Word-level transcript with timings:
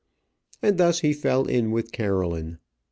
And 0.63 0.79
thus 0.79 1.01
he 1.01 1.13
fell 1.13 1.45
in 1.45 1.69
with 1.69 1.91
Caroline. 1.91 2.57